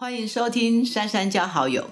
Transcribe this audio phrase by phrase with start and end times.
[0.00, 1.82] 欢迎收听《珊珊交好友》。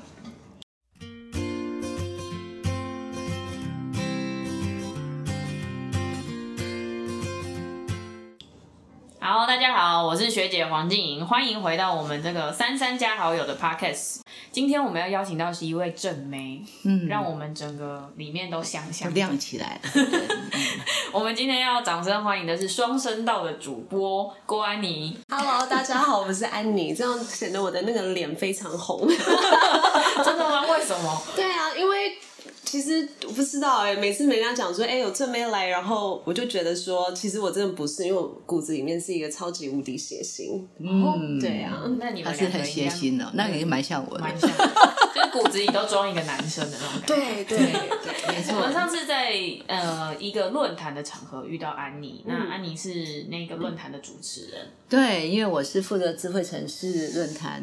[9.20, 14.20] 好，大家好，我是学姐黄静莹，欢迎回到我们这个珊珊加好友的 podcast。
[14.50, 19.78] 今天我们要邀请到是一位正妹，嗯，让我们整个里面都香香亮起来。
[21.12, 25.16] 我们今天要掌声欢迎的是双声道的主播郭安妮。
[25.28, 29.08] Hello，大家好，我是安妮，这样显得我的那个脸非常红。
[30.24, 30.66] 真的吗？
[30.70, 31.22] 为什么？
[31.34, 32.18] 对啊，因为。
[32.64, 40.68] 其实我不知道哎，每次人家讲说哎有正妹来，然后我就觉得说，其实我真的不是，因为我骨子里面是一个超级无敌邪心。
[40.78, 47.44] 嗯，对啊，那你们是很邪心的，那你蛮像我的，蛮像，就是骨子里都装一个男生的那种感觉。
[47.44, 47.97] 对对对，
[48.38, 48.56] 没错。
[48.56, 49.32] 我们上次在
[49.66, 54.68] 呃一个论坛的场合遇到安妮，那安妮是那个论坛的主持人。
[54.88, 57.62] 对，因为我是负责智慧城市论坛，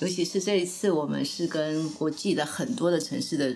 [0.00, 3.54] 尤其是这一次我们是跟国际的很多的城市的。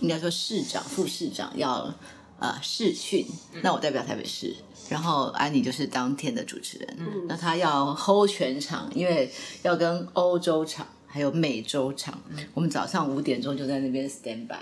[0.00, 1.92] 应该说市长、副市长要
[2.38, 3.26] 呃试训，
[3.62, 4.54] 那我代表台北市，
[4.88, 9.30] 然后安妮就是当天的主持人，嗯那她要 hold 全场，因为
[9.62, 12.20] 要跟欧洲场还有美洲场，
[12.54, 14.56] 我们早上五点钟就在那边 stand by，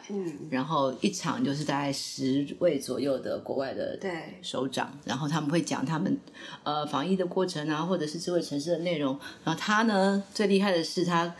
[0.50, 3.98] 然后一场就是大概十位左右的国外的
[4.42, 6.14] 首长，然后他们会讲他们
[6.62, 11.34] 呃防疫的过程啊，或者是智慧城市的内容，然后他呢最厉害的是他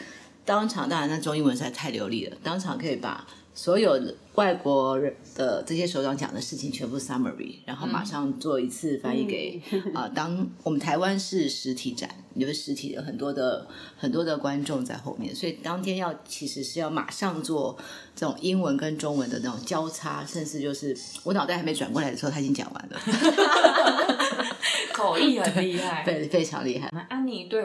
[0.46, 3.22] 当场，当然那中英文实在太流利了，当场可以把。
[3.54, 4.00] 所有
[4.34, 9.60] 外国人的这些首长讲的事情全部 summary，然后马上做一次翻译给
[9.92, 13.66] 啊，当我们台湾是实体展，就是实体的很多的
[13.98, 17.76] 很多的观众在后面，所以当天要其实是要马上做
[18.16, 22.98] 这种英文跟中文的那种交叉，甚至就是我脑袋还没转过来的时候，他已经讲完了，
[24.94, 26.88] 口译很厉害， 对，非常厉害。
[26.92, 27.62] 那安妮对。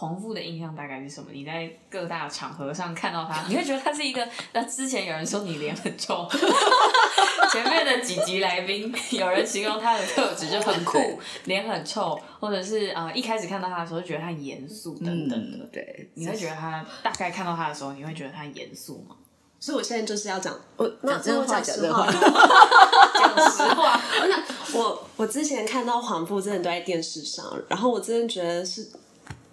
[0.00, 1.28] 黄富的印象大概是什么？
[1.30, 4.26] 你在各大场合上看到他， 你会觉得他是一个？
[4.54, 6.26] 那之前有人说你脸很臭，
[7.52, 10.98] 前面的几集来宾有人形容他的特质就很酷，
[11.44, 15.66] 脸很臭，或者是呃一开始看到他的时候觉得他很严肃等等的。
[15.70, 19.16] 对，你会觉得他大概看到他的时候，你会觉得他严肃吗？
[19.60, 24.00] 所以我现在就是要讲，我讲真话讲实话， 讲实话。
[24.26, 24.42] 那
[24.78, 28.90] 我我之前看到黄富真的都在电视上，然后我真的觉得是。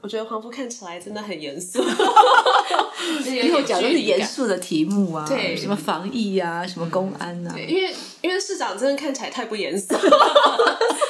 [0.08, 1.84] 我觉得黄夫看起来真的很严肃，
[3.28, 9.94] 因为讲的是严肃的题目啊，对，什么防疫啊，什么公安啊，对因为因为市长真的看起来太不严肃，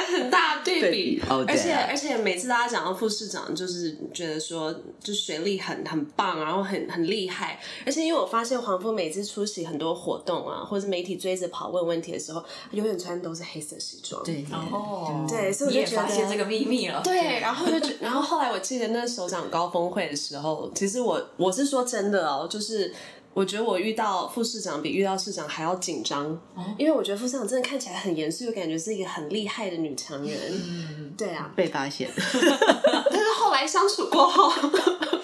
[0.00, 12.42] 很大对比，而且而且每次大家讲到副市长，就是觉得说就学历很很棒，然后很很厉害，而且因为我发现黄富每次出席很多活动啊，或者是媒体追着跑问问题的时候，
[12.72, 17.00] 永远穿都是黑色西装，对哦，对，所以我就发现这个秘密了。
[17.02, 22.92] 对，然后就，然后后来我记得那首长高峰会的时候，其实我我是说真的哦，就是
[23.34, 26.38] 我觉得我遇到副市长比遇到市长还要紧张，
[26.76, 30.38] 因为我觉得副市长真的看起来很严肃，又感觉是一个很厉害的女强人。
[30.52, 34.50] 嗯，对啊，被发现， 但是后来相处过后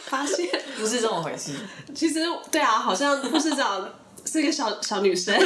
[0.00, 1.52] 发现不是这么回事。
[1.94, 2.20] 其实
[2.50, 3.88] 对啊，好像副市长
[4.24, 5.38] 是一个小 小女生。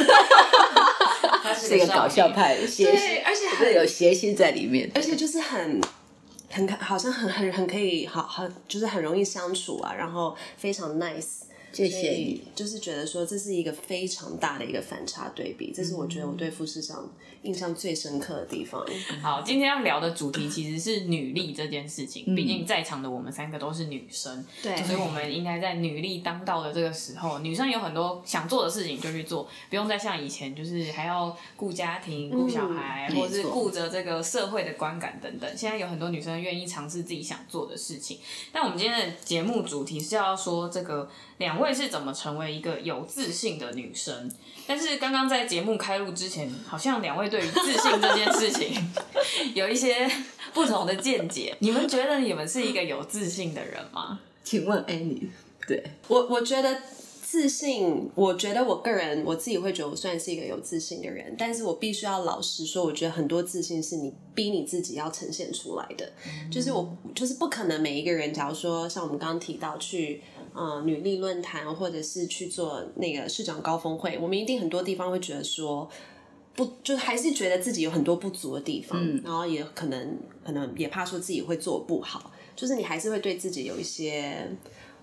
[1.55, 5.81] 是一个搞笑派，对，而且很有谐心在里面，而且就是很。
[6.49, 11.45] 很好像很很很可以，好很就是很容易相处啊，然后非常 nice。
[11.73, 17.09] 谢谢你，就是觉得说这是一个非常大的一个反差对比，这是我觉得我对副市长
[17.41, 18.85] 印象最深刻的地方。
[19.21, 35.49] 好，今天要聊的主题其实是女力这件事情，毕竟在场的我们三个都是女生，对，所以我们应该在女力当道的这个时候，女生有很多想做的事情就去做，不用再像以前就是还要顾家庭、顾小孩，或者是顾着这个社会的观感等等。
[35.57, 38.19] 现在有很多女生愿意尝试自己想做的事情。
[38.51, 41.09] 但我们今天的节目主题是要说这个。
[41.39, 44.31] 两位是怎么成为一个有自信的女生？
[44.65, 48.91] 但是刚刚在节目开录之前，好像两位对于自信这件事情
[49.53, 50.09] 有一些
[50.51, 51.55] 不同的见解。
[51.59, 54.19] 你们觉得你们是一个有自信的人吗？
[54.43, 55.27] 请问 Annie，
[55.67, 56.81] 对我我觉得
[57.21, 66.09] 自信，我觉得我个人我自己会觉得我算是一个有自信的人，但是我必须要老实说，我觉得很多自信是你逼你自己要呈现出来的，
[66.49, 70.21] 就是我就是不可能每一个人，假如说像我们刚刚提到去。
[70.55, 75.89] 呃，女力论坛，或者是去做那个市长高峰会，我们一定很多地方会觉得说，
[76.55, 84.47] 不，就还是觉得自己有很多不足的地方，然后也可能可能也怕说自己会做不好，就是你还是会对自己有一些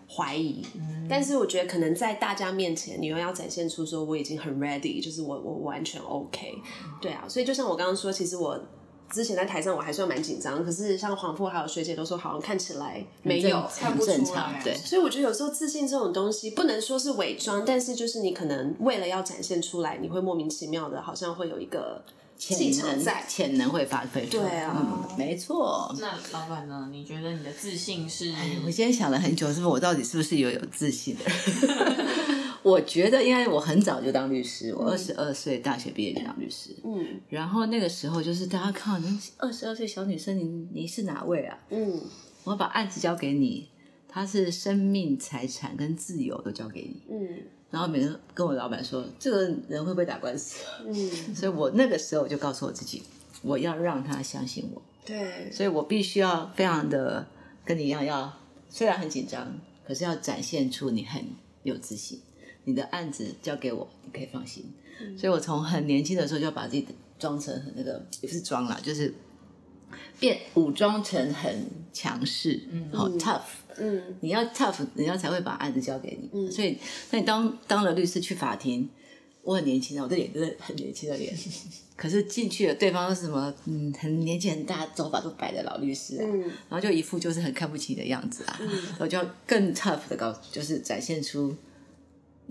[0.09, 0.63] 怀疑。
[1.09, 6.55] 但是我觉得可能在大家面前，你又要展现出说我已经很 ready，就是我我完全 OK，
[7.01, 8.61] 对啊，所以就像我刚刚说，其实我。
[9.11, 14.75] 之前在台上我还算蛮紧张，可是像黄富还有学姐都说好像看起来没有，很正常，对。
[14.75, 22.03] 所以我觉得有时候自信这种东西不能说是伪装，但是就是你可能为了要展现出来，你会莫名其妙的，好像会有一个
[22.39, 24.25] 气场在，潜能会发挥。
[24.27, 25.95] 对啊，没错。
[26.01, 26.89] 那老板呢？
[26.91, 28.33] 你觉得你的自信是？
[28.65, 31.31] 我今天想了很久，是不是我到底是不是有有自信的？
[32.63, 36.77] 我觉得，因为我很早就当律师，我二十二岁大学毕业就当律师。
[36.85, 39.03] 嗯，然后那个时候就是大家看，
[39.39, 41.59] 二十二岁小女生，你你是哪位啊？
[41.71, 42.01] 嗯，
[42.45, 43.69] 我把案子交给你，
[44.09, 47.03] 他是生命、财产跟自由都交给你。
[47.11, 47.29] 嗯，
[47.71, 50.65] 然后每个跟我老板说，这个人会不会打官司？
[50.87, 50.95] 嗯，
[51.35, 53.03] 所以我那个时候就告诉我自己，
[53.43, 54.83] 我要让他相信我。
[55.07, 57.27] 对，所以我必须要非常的
[57.65, 61.25] 跟你一样，要虽然很紧张，可是要展现出你很
[61.63, 62.21] 有自信。
[62.65, 64.65] 你的案子交给我，你可以放心。
[65.17, 66.87] 所以我从很年轻的时候就要把自己
[67.19, 69.15] 装成很那个，也不是装啦，就是
[70.19, 72.61] 变武装成很强势，
[72.93, 73.41] 好 tough。
[73.79, 76.51] 嗯，你要 tough，人家才会把案子交给你。
[76.51, 76.77] 所以，
[77.11, 78.87] 那你当当了律师去法庭，
[79.43, 81.35] 我很年轻啊，我的脸真的很年轻的脸。
[81.97, 83.55] 可是进去了，对方是什么？
[83.65, 86.27] 嗯，很年纪很大，头发都白的老律师啊。
[86.27, 88.59] 嗯，然后就一副就是很看不起的样子啊。
[88.61, 88.69] 嗯，
[88.99, 91.57] 我就要更 tough 的告，就是展现出。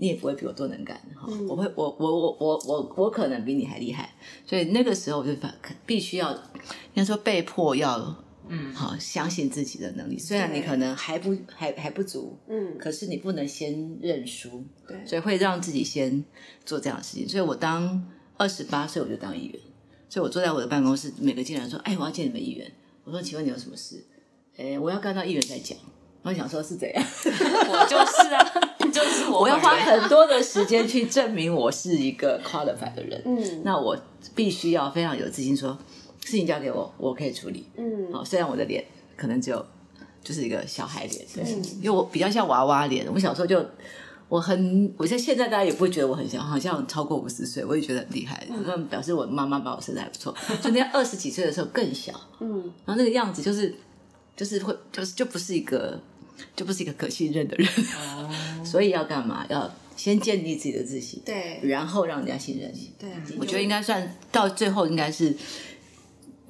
[0.00, 4.10] 你也不会比我多能干哈，我会我我我我我我可能比你还厉害，
[4.46, 5.54] 所以那个时候我就发
[5.84, 6.38] 必须要，应
[6.94, 8.16] 该说被迫要，
[8.48, 16.24] 嗯，好相信自己的能力，虽然你可能还不还还不足，嗯，可是你不能先认输，对，所以会让自己先
[16.64, 17.28] 做这样的事情。
[17.28, 18.02] 所以我当
[18.38, 19.60] 二十八岁我就当议员，
[20.08, 22.72] 所以我坐在我的办公室，每个进来说，哎，我要见你们议员，
[23.04, 24.02] 我说，请问你有什么事？
[24.56, 25.76] 哎，我要干到议员再讲。
[26.22, 27.02] 我想说，是怎样？
[27.32, 28.49] 我就是啊，
[28.92, 29.40] 就是我。
[29.42, 33.22] 我要花很多的时间去证明我是一个 qualified 的人。
[33.24, 33.96] 嗯，那我
[34.34, 35.78] 必须要非常有自信，说
[36.24, 37.66] 事情交给我，我可以处理。
[37.76, 38.84] 嗯，好，虽然我的脸
[39.16, 39.64] 可能只有
[40.22, 41.44] 就是一个小孩脸，对，
[41.78, 43.06] 因为我比较像娃娃脸。
[43.12, 43.64] 我小时候就
[44.28, 48.46] 我很，我在现在大家也不会觉得我很像，好像超过五十岁，我也觉得很厉害。
[48.64, 50.34] 那表示我妈妈把我生的还不错。
[50.62, 53.74] 就那二十几岁的时候更小，嗯，然后那个样子就是
[54.36, 55.98] 就是会就是就不是一个。
[56.56, 57.68] 就不是一个可信任的人，
[58.70, 59.44] 所以要干嘛？
[59.48, 62.92] 要先建立自己的自信，对，然后让人家信任你。
[62.98, 65.34] 对，我觉得应该算到最后，应该是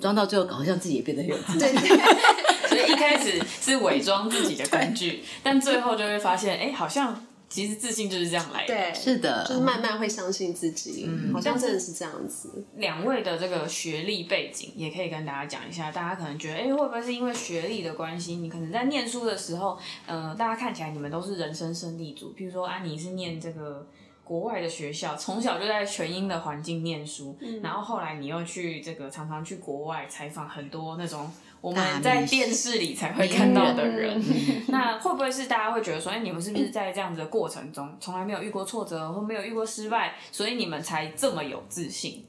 [0.01, 1.69] 装到最后，好像自己也变得有自信。
[2.69, 7.27] 所以一开始是伪装自己的工具， 但最后就会发现，哎，好像。
[7.51, 12.65] 其实自信就是这样来的，对，是的，就是慢慢会相信自己，嗯，好像真的是这样子。
[12.77, 18.37] 两位的这个学历背景也可以跟大家讲一下，大家可能觉得，哎，会不会是因为学历的关系？
[18.37, 19.77] 你可能在念书的时候，
[20.07, 23.85] 呃，大家看起来你们都是人生胜利组，譬如说安妮是念这个
[24.23, 31.29] 国外的学校，从小就在全英的环境念书，然后后来你又去这个常常去国外采访很多那种。
[31.61, 34.23] 我们在电视里才会看到的人，
[34.69, 42.25] 那会不会是大家会觉得说，哎，你们是不是在这样子的过程中，从来没有遇过挫折，或没有遇过失败，所以你们才这么有自信？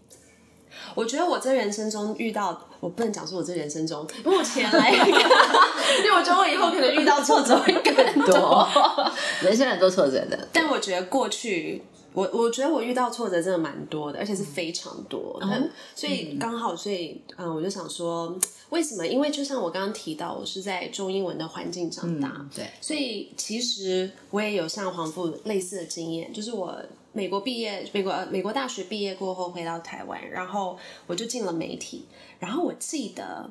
[0.96, 8.68] 我觉得我这人生中遇到，我不能讲说我这人生中目前来，因为我觉得我以后可能遇到挫折会更多，
[9.44, 10.48] 人生很多挫折的。
[10.52, 11.82] 但我觉得过去。
[12.14, 15.38] 我我觉得我遇到挫折真的蛮多的，而且是非常多。
[15.42, 18.38] 嗯，所以刚好，所以嗯，我就想说，
[18.70, 19.08] 为什么？
[19.08, 26.76] 因为就像我刚刚提到，我是在中英文的环境长大，对，所以其实我也有像黄富类似的经验，就是我
[27.14, 32.06] 美国毕业，美国美国大学毕业过后回到台湾，然后我就进了媒体，
[32.40, 33.50] 然后我记得，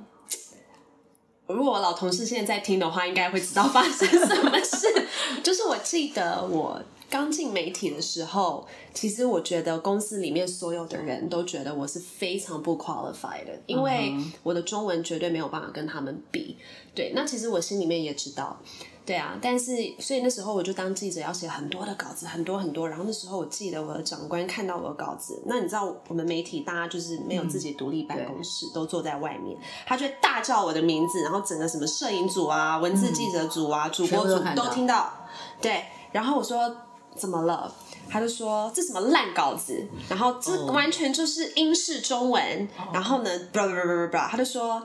[1.46, 4.87] 如果我老同事现在在听的话，应该会知道发生什么事，
[5.42, 6.78] 就是我记得我。
[7.11, 8.64] 刚进媒体的时候，
[8.95, 14.14] 其实我觉得公司里面所有的人都觉得我是非常不 qualified 的，因为
[14.45, 16.57] 我的中文绝对没有办法跟他们比。
[16.95, 18.57] 对，那其实我心里面也知道，
[19.05, 22.88] 对啊，但是所以那时候我就当记者要写很多的稿子，很多很多。
[22.88, 35.12] 然后那时候我记得我的长官看到我的稿子，那你知道我们媒体大家就是没有自己独立办公室，都坐在外面，他就大叫我的名字，然后整个什么摄影组啊、文字记者组啊、主播组都听到。
[35.61, 36.73] 对，然后我说。
[37.20, 37.72] 怎么了？
[38.08, 44.82] 他就说这什么烂稿子，然后这完全就是英式中文，然后呢，不不不不不，他就说，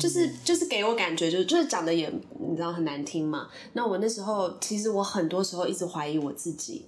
[0.00, 3.46] 就是就是给我感觉就是就是讲的也你知道很难听嘛。
[3.74, 6.84] 那我那时候其实我很多时候一直怀疑我自己，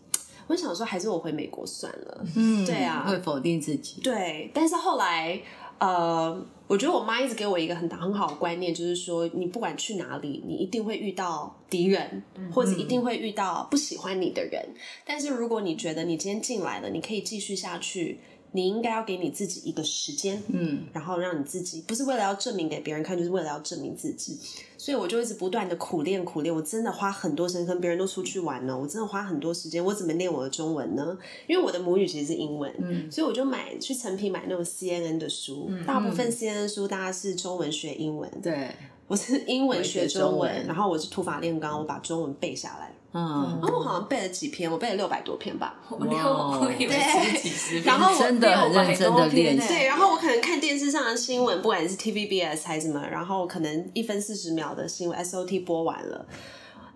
[0.49, 2.25] 我想说还是我回美国算了。
[2.35, 4.01] 嗯，对啊，会否定自己。
[4.01, 5.41] 对，但是后来
[5.79, 6.47] 呃。
[6.69, 14.71] 我觉得我妈一直给我一个很很好的观念，就是说，你不管去哪里，你一定会遇到敌人，或者一定会遇到不喜欢你的人。
[15.05, 18.19] 但是如果你觉得你今天进来了，你可以继续下去。
[18.57, 24.39] 你应该要给你自己一个时间，嗯，然后让你自己不是为了要证明给别人看，就是为了要证明自己。
[24.79, 31.19] 所以我就一直不断的苦练苦练，我真的花很多时间跟别人都出去玩呢，我真的花很多时间，我怎么练我的中文呢？
[31.47, 38.71] 因为我的母语其实是英文，嗯，所以我就买去成品买那种 CNN 的书，大部分 CNN 书大家是中文学英文，对，
[39.07, 42.96] 我是英文学中文，中文然后我是土法炼钢，我把中文背下来。
[43.19, 45.75] 嗯，然后我好像背了几篇，我背了六百多篇吧。
[45.89, 49.57] 我六我以为是几十篇，然后我真的很认真的练。
[49.57, 56.27] 对，然后我可能看电视上的新闻，不管是 TVBS 还是什么，然后可能一分四十秒的新闻 SOT 播完了，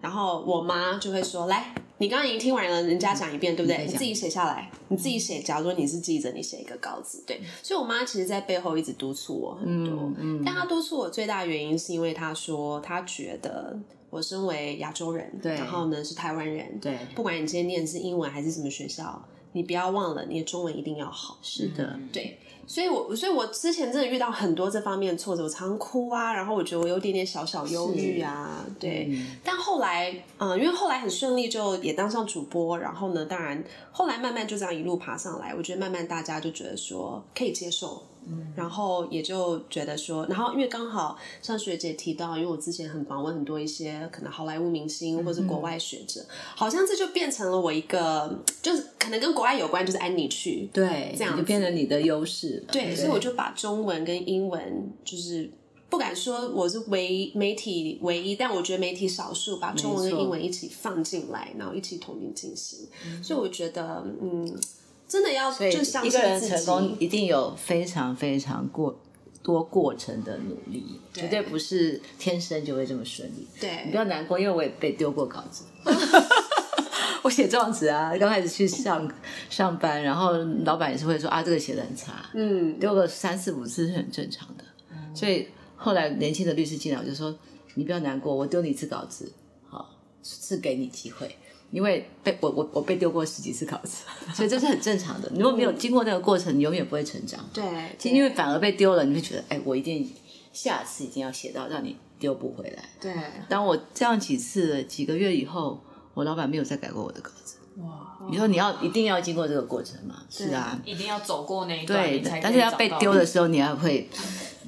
[0.03, 3.87] 然后我妈就会说：“来，你刚刚已经听完了，人家讲一遍，对不对？
[3.87, 5.41] 你自己写下来，你自己写。
[5.41, 7.41] 假如说你是记者，你写一个稿子，对。
[7.63, 10.13] 所以我妈其实，在背后一直督促我很多。
[10.19, 13.79] 嗯，但她督促我最大的原因，是因为她说她觉得。
[14.11, 21.39] 我身为亚洲人，对，然后呢是台湾人，对，不管你今天念的是英文还是什么学校，你不要忘了你的中文一定要好。
[21.43, 29.11] 是的，对，所以我所以我之前真的遇到很多这方面的挫折，我常哭啊，然后我觉得我有点点小小忧郁啊，对。
[29.45, 33.63] 但后来，嗯，因为后来很顺利，就也当上主播，然后呢，当然
[33.93, 38.03] 后来慢慢就这样一路爬上来，我觉得慢慢大家就觉得说可以接受。
[38.55, 46.25] 然后也就觉得说，然后因为刚好像学姐提到，因为我之前很访问很多一些可能好莱坞明星或者国外学者，
[46.55, 52.63] 好像这就变成了我一个，就是可能跟国外有关，就是安妮去对，这样就变成你的优势。
[52.71, 55.51] 对，所以我就把中文跟英文，就是
[55.89, 62.87] 不敢说我是唯媒体唯一，但我觉得媒体少数把中文跟英文一起放进来，然后一起统一进行。
[63.23, 64.61] 所以我觉得，嗯。
[65.11, 68.97] 真的要就相信一个人成功一定有非常非常过
[69.43, 73.45] 多过程的努力，绝对不是天生就会这么顺利。
[73.61, 75.65] 对你不要难过，因为我也被丢过稿子。
[77.25, 79.11] 我写状子啊，刚开始去上
[79.51, 80.33] 上班，然后
[80.65, 84.65] 老板也是会说啊，这个写的很差，嗯，丢个三四五次是很正常的。
[85.13, 87.37] 所以后来年轻的律师进来，我就说
[87.75, 89.33] 你不要难过，我丢你一次稿子，
[89.69, 89.91] 好
[90.23, 91.35] 是给你机会。
[91.71, 95.31] 因为被我我我被丢过十几次稿子， 所以这是很正常的。
[95.37, 97.39] 如果没有经过那个过程，你永远不会成长。
[97.53, 97.65] 对，
[98.03, 100.11] 因为反而被丢了，你会觉得，哎，我一定
[100.53, 102.83] 下次一定要写到让你丢不回来。
[103.01, 103.15] 对，
[103.49, 105.81] 当我这样几次几个月以后，
[106.15, 107.57] 我老板没有再改过我的稿子。
[107.77, 108.19] 哇！
[108.31, 110.17] 你说你要一定要经过这个过程吗？
[110.29, 112.03] 是啊，一定要走过那一段。
[112.03, 114.09] 对，但是要被丢的时候，你还会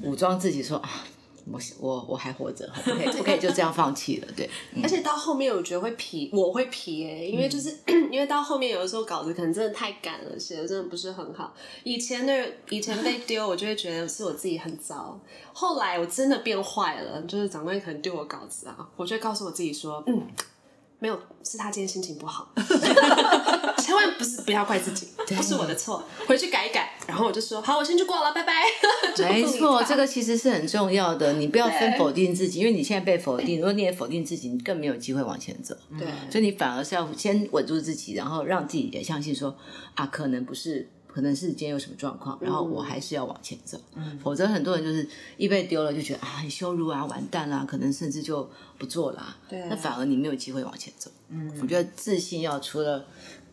[0.02, 1.04] 武装自己说啊。
[1.50, 4.48] 我我我还活着，不可以不可以就这样放弃了，对。
[4.82, 7.76] 而且到后面我觉得会皮，我会皮哎，因为就是
[8.10, 11.54] 因为到后面有的时候稿子可能真的太赶了，写的真的不是很好。
[11.84, 15.18] 以前的以前被丢，我就会觉得是我自己很糟。
[15.52, 20.26] 后来我真的变坏了，就是长官可能丢我稿子啊，我就会告诉我自己说，嗯。
[21.02, 22.48] 没有，是他今天心情不好，
[23.82, 26.92] 千万不是不要怪自己， 不是我的错，回去改一改。
[27.08, 28.52] 然后我就说好，我先去过了，拜拜。
[29.28, 35.74] 没错，这个其实是很重要的，你不要分否定自己，因为你现在被否定，如果你也否定自己，你更没有机会往前走。
[35.98, 39.56] 对，所以你反而是要先稳住自己，然后让自己也相信说
[39.96, 40.88] 啊，可能不是。
[41.12, 43.78] 可能是今天有什么状况，然后我还是要往前走，
[44.22, 49.36] 否则很多人就是一被丢了就觉得啊很羞辱啊，完蛋啦，可能甚至就不做了。
[49.46, 51.10] 对，那反而你没有机会往前走。
[51.28, 53.04] 嗯，我觉得自信要除了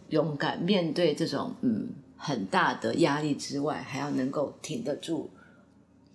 [0.08, 5.30] 勇敢面对这种嗯很大的压力之外，还要能够挺得住，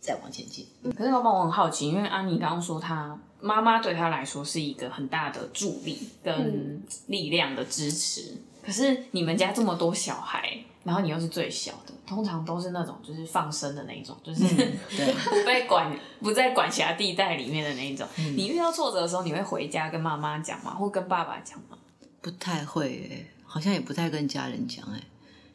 [0.01, 0.67] 再往前进。
[0.97, 10.65] 可是老板，我很好奇，因为安妮刚刚说她妈妈对她来说是一个很大的助力跟力量的支持，可是你们家这么多小孩。
[10.85, 18.07] 然后你又是最小的，通常都是那种就是放生的那种，就是 不被管、不在管辖地带里面的那一种。
[18.37, 20.75] 你遇到挫折的时候，你会回家跟妈妈讲吗？
[20.75, 21.79] 或跟爸爸讲吗？
[22.21, 25.03] 不太会，哎，好像也不太跟家人讲，哎，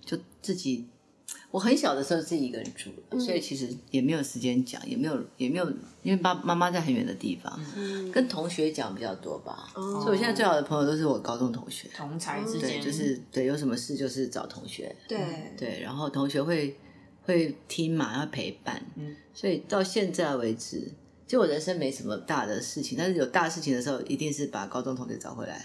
[0.04, 0.88] 就自己。
[1.52, 5.70] 我很小的时候自己一个人住，所以其实也没有时间讲，也没有也没有，
[6.04, 7.60] 因为爸妈妈在很远的地方，
[8.12, 9.70] 跟同学讲比较多吧。
[9.74, 15.20] 所以我现在最好的朋友都是我高中同学，同才之间，就是对，有什么事就是找同学，对
[15.58, 16.76] 对，然后同学会
[17.24, 18.84] 会听嘛，要陪伴，
[19.34, 20.92] 所以到现在为止。
[21.30, 25.64] 其实我人生没什么大的事情，但是有大事情的时候，一定是把高中同学找回来，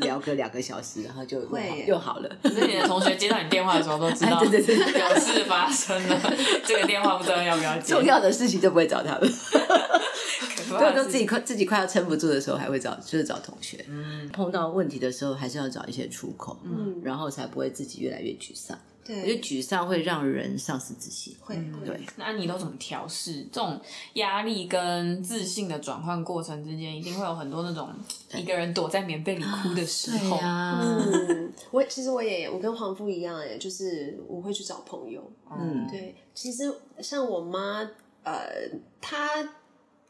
[0.00, 1.42] 聊个两个小时，然后就
[1.88, 2.30] 又好了。
[2.40, 7.92] 可是你的同学接到你电话的时候都知道， 对对对，有事发生了，这个电话不知道要不要接。
[7.94, 9.28] 重要的事情就不会找他们。
[10.78, 11.26] 对，都自己。
[11.26, 13.84] 快自己快要撑不住的时候，还会找就是找同学。
[13.88, 18.78] 嗯，碰到问题的时候，还是要找一些出口，嗯，然后才不会自己越来越沮丧。
[19.04, 21.36] 我觉得，沮丧会让人丧失自信。
[21.40, 23.80] 会会对，那你都怎么调试这种
[24.14, 27.90] 压力跟自信的转换过程之间，一定会有很多那种
[28.34, 30.36] 一个人躲在棉被里哭的时候。
[30.36, 35.30] 呀，嗯，我其实我也我跟黄富一样哎，就是我会去找朋友。
[35.50, 37.88] 嗯，对，其实像我妈，
[38.22, 38.48] 呃，
[39.00, 39.28] 她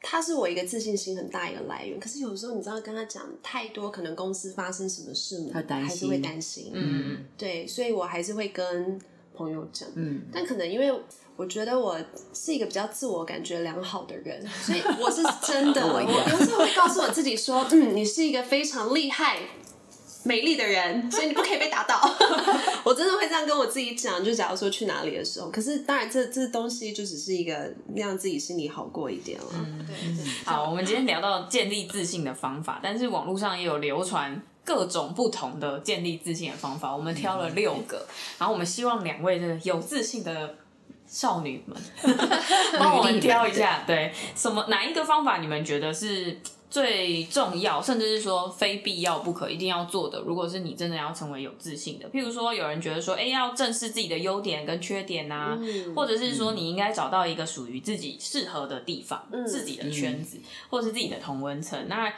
[0.02, 1.98] 她是我一个自信心很大一个来源。
[2.00, 6.72] 可是有时候你知道跟他讲太多，可能公司发生什么事，他担心还是会担心。
[6.74, 9.00] 嗯，对，所以我还是会跟
[9.34, 9.88] 朋友讲。
[9.94, 10.92] 嗯，但可能因为
[11.36, 11.98] 我觉得我
[12.34, 19.38] 是一个比较自我感觉良好的人，所以我是真的， 我我有时候会告诉我自己说，嗯，你是一个非常厉害。
[20.24, 22.00] 美丽的人， 所以你不可以被打倒。
[22.84, 29.46] 我真的会这样跟我自己讲，就假如说去哪里的时候，可是当然这这东西就只是一个让自己心里好过一点了。
[29.54, 29.96] 嗯对，
[30.44, 38.06] 好，我们今天聊到建立自信的方法，但是网络上也有流传各种不同的建立自信的方法，我们挑了六个，
[38.38, 40.56] 然后我们希望两位这个有自信的
[41.06, 41.76] 少女们
[42.78, 46.40] 帮我们挑一下，对，什么哪一个方法你们觉得是？
[46.72, 50.18] 最重要，甚至是说非必要不可，一定要做的。
[50.20, 60.38] 如果是你真的要成为有自信的，譬如说有人觉得说，哎，要正视自己的优点跟缺点啊，嗯或者是说你应该找到一个属于自己适合的地方，自己的圈子，
[60.70, 61.86] 或者是自己的同温层。
[61.88, 62.10] 那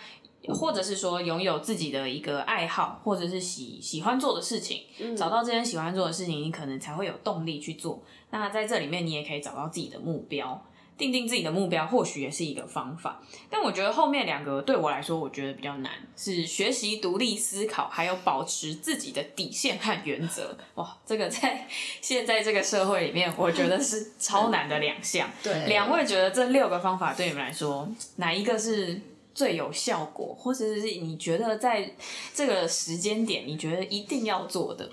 [0.55, 4.83] 或者是说拥有自己的一个爱好，或者是喜喜欢做的事情，
[5.17, 8.01] 找到这件喜欢做的事情，你可能才会有动力去做。
[8.31, 10.65] 那在这里面，你也可以找到自己的目标。
[10.97, 13.21] 定定自己的目标，或许也是一个方法。
[13.51, 20.57] 但我觉得后面两个对我来说，我觉得比较难，是学习独立思考，还有保持自己的底线和原则。
[20.75, 21.67] 哇，这个在
[22.01, 25.31] 现在这个社会里面，我觉得是超难的两项。
[25.43, 29.01] 对两位觉得这六个方法对你们来说，哪一个是
[29.35, 31.93] 最有效果，或者是你觉得在
[32.33, 34.89] 这个时间点，你觉得一定要做的？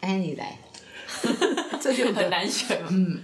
[0.00, 0.58] 哎，你来，
[1.80, 2.82] 这就很难选。
[2.90, 3.22] 嗯，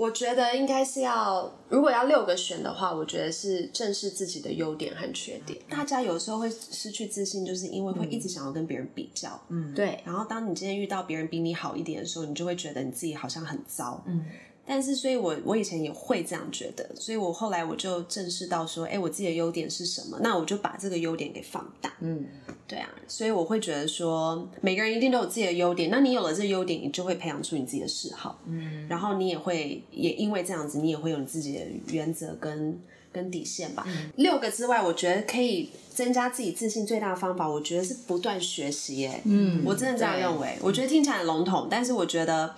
[0.00, 5.60] 我觉得应该是要，如果要六个选的话，我觉得是正视自己的优点和缺点。
[5.68, 9.38] 大家有时候会失去自信，就是因为会一直想要跟别人比较。
[9.50, 14.02] 嗯，对，然后当你今天遇到别人比你好一点的时候，你就会觉得你自己好像很糟。
[14.06, 14.24] 嗯。
[14.66, 20.16] 但是，所以我我以前也会这样觉得，所以我后来我就正视到说，哎，我自己的优点是什么？
[20.22, 21.92] 那我就把这个优点给放大。
[21.98, 22.24] 嗯，
[22.68, 25.90] 对啊，所以我会觉得说，每个人一定都有自己的优点。
[25.90, 28.40] 那你有了这个优点，你就会培养出你自己的嗜好。
[28.46, 32.80] 嗯，然后你也会也因为这样子，你也会有你自己的原则跟
[33.12, 33.84] 跟底线吧。
[34.14, 38.98] 六个之外，我觉得可以增加自己自信最大的方法，我觉得是不断学习。
[38.98, 40.56] 耶，嗯，我真的这样认为。
[40.62, 42.54] 我觉得听起来很笼统，但是我觉得。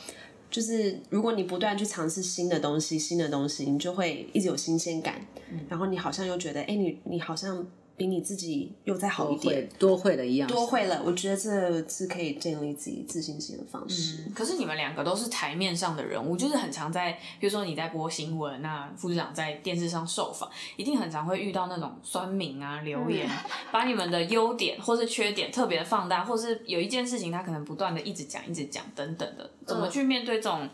[0.52, 5.20] 就是如果你不断去尝试新的东西，新的东西，你就会一直有新鲜感，
[5.68, 11.02] 然后你好像又觉得，哎、你你好像比你自己又再好一点会，多会了一样，多会了。
[11.04, 14.24] 我觉得这是可以建立自己自信心的方式。
[14.34, 23.28] 可是你们两个都是台面上的人物，就是很常在，比如说你在播新闻，那副市长在电视上受访，一定很常会遇到那种酸民啊留言，
[23.70, 30.68] 把你们的优点或是缺点特别的放大，或是有一件事情他可能不断的一直讲、一直讲等等的，怎么去面对这种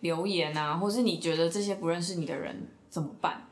[0.00, 3.44] 留言啊，或是你觉得这些不认识你的人怎么办？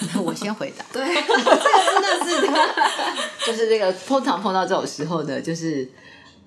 [0.22, 2.48] 我先回答，对，这个真的是的。
[3.46, 5.88] 就是这个通常碰到这种时候呢，就是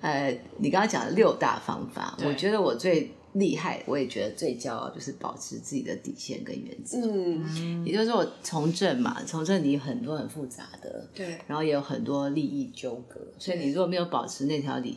[0.00, 6.98] 呃，你刚刚讲的六大方法，我觉得我最厉害，我也觉得最骄傲，就是保持自己的底线跟原则。
[7.02, 14.96] 嗯，也就是说，我从政嘛，从政你有很多很复杂的，对，然后也有很多利益纠葛，所以你如果没有保持那条底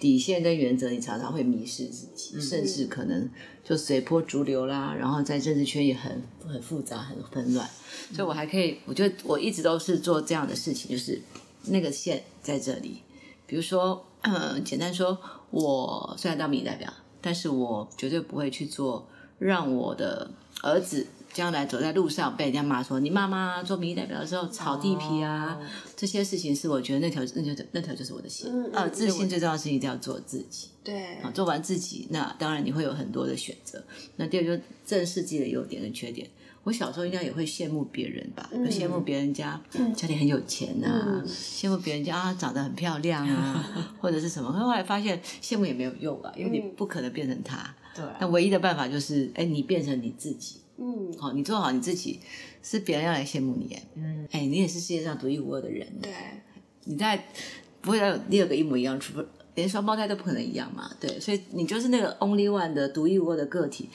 [0.00, 3.30] 底线跟原则，你常常会迷失自己，甚至可能
[3.62, 4.94] 就随波逐流啦。
[4.98, 7.68] 然后在政治圈也很很复杂、很纷乱，
[8.12, 11.20] 所以我还可以，我觉得我一直都是做这样的事情，就是
[11.66, 13.02] 那个线在这里。
[13.46, 15.16] 比如说，嗯，简单说，
[15.50, 20.30] 我虽然当民意代表，但是我绝对不会去做让我的
[20.62, 25.58] 儿子将来走在路上被人家骂说你妈妈做民意代表的时候炒地皮啊，
[25.94, 28.50] 这些事情是我觉得那条那条那条就是我的线。
[28.50, 30.68] 嗯嗯呃，自信最重要的事情一定要做自己。
[30.82, 33.84] 对啊，做完自己，那当然你会有很多的选择。
[34.16, 36.28] 那第二就是正视自己的优点跟缺点。
[36.68, 39.58] 我小时候应该也会羡慕别人吧，会羡慕别人家
[39.96, 43.64] 家里很有钱啊，羡慕别人家啊长得很漂亮啊，
[43.98, 44.52] 或者是什么。
[44.52, 47.74] 后来发现羡慕也没有用啊，因为你不可能变成他。
[47.96, 52.20] 对那唯一的办法就是，哎，你变成你自己，嗯，好，你做好你自己，
[52.62, 56.12] 是别人要来羡慕你，哎，嗯，哎，你也是世界上独一无二的人，对，
[56.84, 57.24] 你在
[57.80, 63.88] 不会再有第二个一模一样，除非连双胞胎都不可能一样嘛，对，所以你就是那个 only one 的独一无二的个体。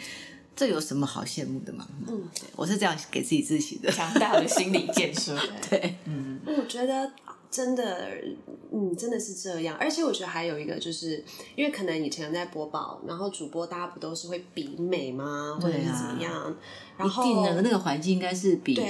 [0.56, 1.88] 这有什么好羡慕的吗？
[2.08, 5.38] 嗯，我是这样给自己自信的，强大的心理建设。
[5.70, 7.12] 对，嗯，我觉得。
[7.54, 8.10] 真的，
[8.72, 9.78] 嗯，真的是这样。
[9.80, 11.24] 而且我觉得还有一个，就是
[11.56, 16.56] 因为可能以前在播报，然后主播大家不都是会比美吗，或者是怎么样？
[16.98, 18.82] 然后那个那个环境应该是比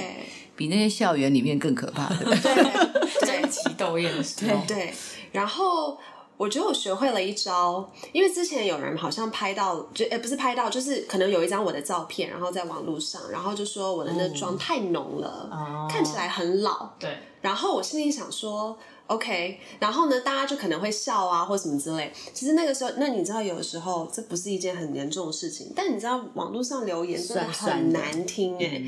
[0.56, 4.64] 比那些校园里面更可怕的，对争奇斗艳的时候。
[4.66, 4.94] 对，
[5.30, 5.98] 然后
[6.36, 16.90] 我觉得我学会了一招，因为之前有人好像拍到，就诶不是拍到，就是可能有一张我的照片，然后在网络上，然后就说我的那妆太浓了，看起来很老。
[16.98, 17.16] 对。
[17.40, 22.12] 然后我心里想说，OK，然后呢，大家就可能会笑啊，或什么之类。
[22.32, 28.82] 其实那个时候，那你知道，有的时候这不是一件很严重的事情，但你知道，网络上留言真的很难听哎。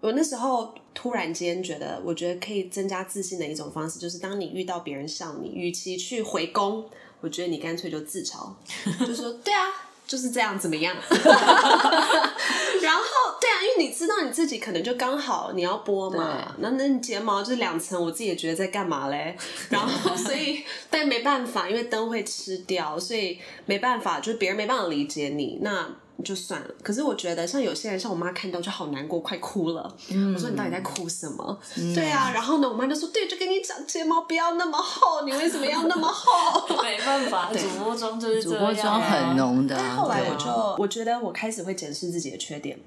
[0.00, 6.84] 我那时候突然间觉得，我觉得可以增加自信的一种方式，就是当你遇到别人笑你，与其去回攻，
[7.20, 8.50] 我觉得你干脆就自嘲，
[9.06, 9.91] 就说对啊。
[10.12, 10.94] 就是这样，怎么样？
[11.08, 13.02] 然后，
[13.40, 19.34] 对啊，因为你知道你自己可能就刚好你要播嘛，那那你睫毛就是两层，我自己也觉得在干嘛嘞。
[19.70, 25.88] 然后，所以但没办法，因为灯会吃掉，所以没办法，就是别人没办法理解你那。
[26.22, 29.82] 就算了，可是我觉得像有些人，像我妈看到就好难过，快哭了。
[30.34, 31.58] 我说你到底在哭什么？
[31.94, 36.66] 对啊，然后呢，我妈就说：“对，就跟你讲，睫毛不要那么厚，你为什么要那么厚？
[36.82, 39.76] ”没办法，主播妆就是主播妆很浓的。
[39.76, 42.78] 但后来我就我觉得我开始会检视自己的缺点。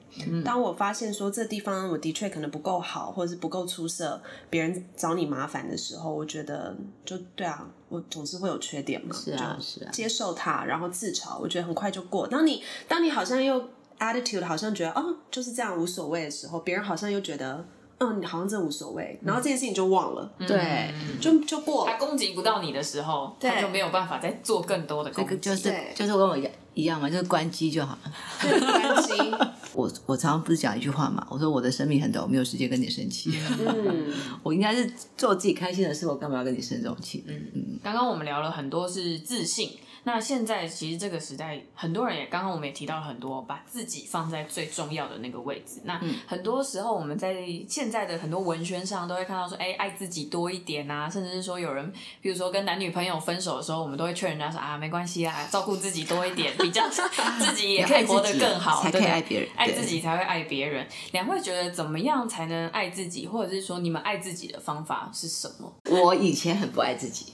[0.44, 7.68] 当我发现说这地方我的确可能不够好，或者是不够出色，别人找你麻烦的时候，我觉得就对啊。
[7.90, 12.28] 我总是会有缺点嘛，是啊，是啊，接受它，然后自嘲，我觉得很快就过。
[12.28, 13.70] 当你当你好像又
[14.00, 17.66] attitude 好像觉得哦就是这样无所谓的时候，别人好像又觉得
[18.00, 21.86] 嗯你好像真无所谓，然后这件事情就忘了，对，就就过。
[21.88, 29.14] 他攻击不到你的时候，他就没有办法再做更多的攻击，就是就是跟我一样一样嘛，就是关机就好了，关机。
[29.76, 33.38] 我我常常不是讲一句话嘛，我说我的生命很短，我没有时间跟你生气。
[33.60, 37.26] 嗯， 我应该是做自己开心的事，我干嘛要跟你生这种气？
[37.28, 37.75] 嗯嗯。
[37.86, 39.78] 刚刚我们聊了很多是自信。
[40.08, 45.82] 那现在其实这个时代，很多人也刚刚我们也提到了很多，把自己放在最重要的那个位置。
[45.84, 47.36] 那很多时候我们在
[47.68, 60.88] 现在的很多文宣上都会看到说，哎，爱自己多一点啊，甚至是说有人，比如说跟男女朋友分手的时候，我们都会劝人家说啊，没关系啊，照顾自己多一点， 比较 自己也可以活得更好，才可以爱别人，爱自己才会爱别人。
[61.12, 65.74] 两位觉得怎么样才能爱自己，或者是说你们爱自己的方法是什么？
[65.90, 67.34] 我以前很不爱自己。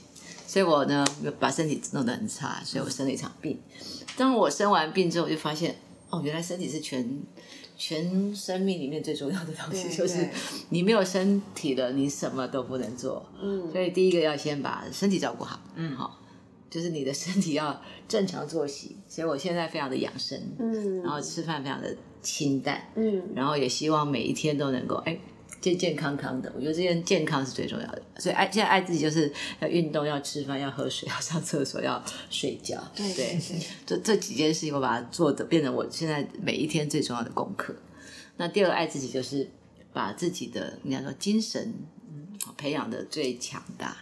[0.52, 1.02] 所以我呢，
[1.40, 3.58] 把身体弄得很差，所以我生了一场病。
[4.18, 5.74] 当我生完病之后，我就发现，
[6.10, 7.22] 哦，原来身体是全
[7.78, 10.28] 全生命里面最重要的东西，就是
[10.68, 13.24] 你没有身体了，你什么都不能做。
[13.42, 15.58] 嗯，所以第一个要先把身体照顾好。
[15.76, 16.20] 嗯，好，
[16.68, 18.98] 就是你的身体要正常作息。
[19.08, 25.18] 所以我现在非常的养生，嗯，然后吃饭非常的清淡，嗯，然后也希望每一天都能够，哎。
[25.62, 28.02] 健健康康的，我觉得这件健康是最重要的。
[28.18, 32.82] 所以爱现在爱自己，就是要运动，要吃饭，要喝水，要上厕所，要睡觉。
[32.94, 33.40] 对对，
[33.86, 37.74] 这这几件事情，我把它做的变成我现在每一天最重要的功课。
[38.36, 39.48] 那第二个爱自己，就是
[39.92, 41.72] 把自己的应该说精神
[42.10, 43.96] 嗯培养的最强大。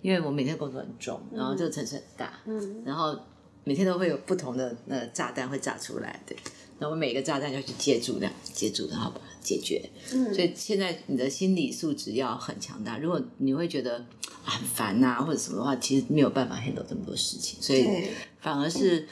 [0.00, 3.16] 因为我每天工作很重，然后这个城市很大，嗯，然后
[3.62, 6.36] 每天都会有不同的那炸弹会炸出来，对。
[6.80, 9.82] 那我每个炸弹要去接住，这样接住，然后把它解决。
[10.12, 12.98] 嗯，所以现在你的心理素质要很强大。
[12.98, 14.04] 如果你会觉得
[14.44, 17.60] 很烦呐，或者什么的话，其实没有办法 handle 这么多事情。
[17.60, 18.08] 所以
[18.40, 19.06] 反而是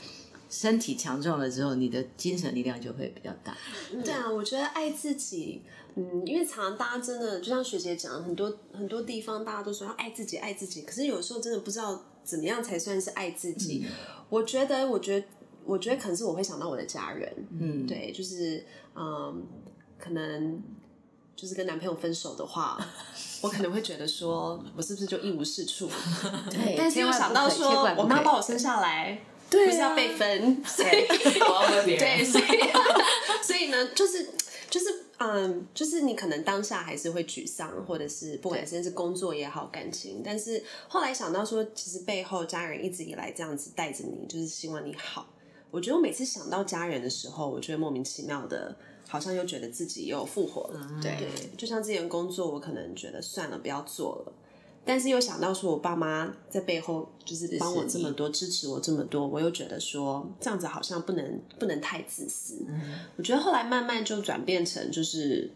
[0.49, 3.57] 身体强壮了之后，你的精神力量就会比较大。
[4.05, 5.63] 对啊，我觉得爱自己，
[5.97, 10.83] 嗯，因为常常大家真的就像学姐讲，很多很多地方大家都说要爱自己，爱自己。
[10.83, 13.85] 可是有时候真的不知道怎么样才算是爱自己。
[14.29, 15.27] 我觉得，我觉得。
[15.63, 18.65] 我觉得可能是我会想到我的家人，嗯，对，就是
[18.97, 19.47] 嗯，
[20.01, 20.63] 可能
[21.37, 22.79] 就是跟男朋友分手的话，
[23.43, 25.89] 我可能会觉得说，我是不是就一无是处？
[26.51, 31.07] 对，但是又想到说，我妈把我生下来，对，不是要被分，对，
[31.99, 34.31] 对，所以，所以呢，就是
[34.69, 34.87] 就是
[35.19, 45.27] 嗯，就是你可能当下还是会沮丧，或者是不管是工作也好，感情，但是后来想到说，其实背后家人一直以来这样子带着你，就是希望你好。
[45.71, 48.75] 我觉得我每次想到家人的时候，我就会莫名其妙的，
[49.11, 51.01] 好像又觉得自己又复活了。
[51.03, 54.33] 对，就像之前工作，我可能觉得算了，不要做了，
[54.85, 62.65] 但是又想到说我爸妈在背后就是帮我这么多，支持我这么多，我又觉得说这样子好像不能不能太自私。
[63.17, 65.51] 我觉得后来慢慢就转变成就是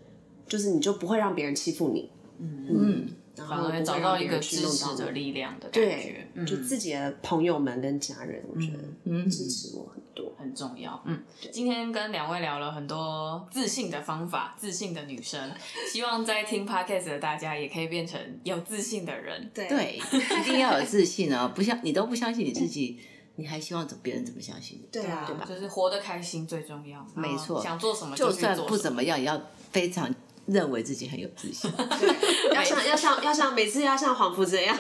[0.49, 2.11] 就是你就不会让别人欺负你。
[2.39, 10.25] 嗯嗯，然反而后找到一个支持的力量的感觉，，嗯就自己的朋友们跟家人，我觉得嗯支持我很多。
[10.37, 11.01] 很重要。
[11.07, 15.51] 嗯，今天跟两位聊了很多自信的方法，自信的女生，
[15.91, 19.51] 希望在听 podcast 的大家也可以变成有自信的人。
[19.55, 21.51] 对对，一定要有自信哦！
[21.55, 23.01] 不相你都不相信你自己，
[23.37, 24.89] 你还希望怎别人怎么相信你？
[24.93, 27.07] 对啊，对吧就是活得开心最重要。
[27.15, 28.69] 没错想做什么就算去做什么。
[28.69, 29.41] 不怎么样，也要
[29.73, 30.15] 非常
[30.47, 31.71] 认为自己很有自信。
[32.55, 34.77] 要像要像要像每次要像黄福这样，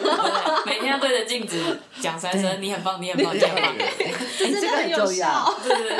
[0.66, 3.74] 每天要对着镜子讲三声“你很棒，你很棒，你很棒”。
[4.38, 5.44] 这个很重要。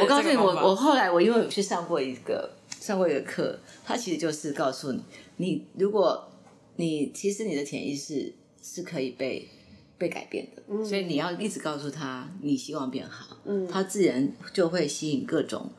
[0.00, 2.50] 我告诉你，我我后来我因为有去上过一个
[2.81, 5.03] 上过一个课，它其实就是告诉你，
[5.37, 6.31] 你如果
[6.77, 9.48] 你其实你的潜意识是可以被
[9.96, 15.70] 被改变的，所以你要一直告诉他你希望变好，嗯，他自然就会吸引各种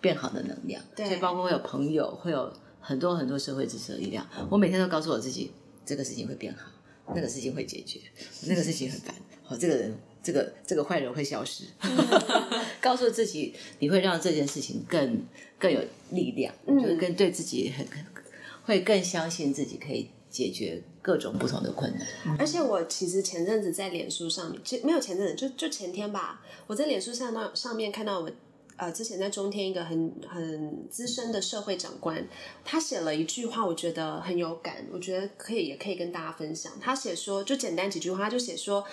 [0.00, 1.06] 变好的能量，对。
[1.06, 2.52] 所以包括会有朋友，会有
[2.84, 4.26] 很多很多社会支持的力量。
[4.50, 5.50] 我每天都告诉我自己，
[5.86, 6.70] 这个事情会变好，
[7.14, 7.98] 那个事情会解决，
[8.46, 9.94] 那个事情很烦，好，这个人。
[10.24, 11.64] 这个这个坏人会消失，
[12.80, 15.22] 告诉自己你会让这件事情更
[15.58, 15.78] 更有
[16.12, 17.86] 力量，就是更对自己很
[18.64, 22.38] 会更相信自己可以解决各种不同的困难。
[22.38, 28.30] 而且我其实前阵子在脸书上面，其实没有前阵子，就就前天吧，我在脸书上那上面看到我。
[28.76, 32.26] 呃，之前在中天一个很很资深的社会长官，
[32.64, 36.72] 他写了一句话，我觉得很有感，我觉得可以也可以跟大家分享。
[36.80, 38.84] 他写说，就简单几句话，他就写说，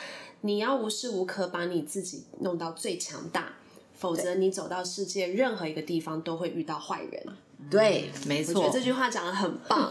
[0.42, 3.54] 你要无时无刻把你自己弄到最强大，
[3.96, 7.24] 否则你走到世界任何一个地方都会遇到坏人。
[7.70, 9.88] 对，没错我觉得，这句话讲的很棒。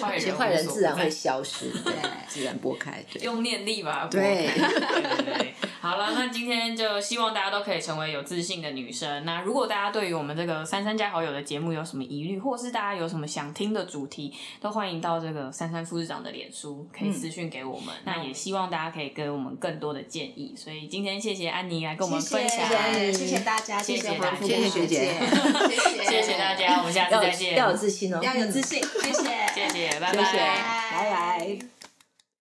[0.00, 1.92] 坏 人而且坏人自然会消失，对，
[2.26, 3.04] 自然拨开。
[3.12, 4.68] 对，用念力把它拨对开。
[4.70, 9.24] 对对对，好了，那今天就希望大家都可以成为有自信的女生。
[9.24, 17.94] 那如果大家对于我们这个三三加好友的节目有什么疑虑，或是大家有什么想听的主题，都欢迎到这个三三副市长的脸书可以私讯给我们。
[18.04, 20.52] 那也希望大家可以给我们更多的建议。
[20.56, 22.68] 所以今天谢谢安妮来跟我们分享，
[23.12, 25.14] 谢谢大家，谢谢大家跟谢谢学姐
[25.68, 30.22] 谢谢谢谢大家，我们下次再见，要有自信哦，要有自信，谢谢，谢谢，拜拜。
[30.90, 31.77] 拜拜。